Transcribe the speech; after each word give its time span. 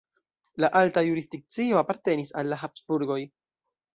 La 0.63 0.69
alta 0.79 1.03
jurisdikcio 1.07 1.79
apartenis 1.83 2.35
al 2.41 2.51
la 2.55 2.61
Habsburgoj. 2.63 3.21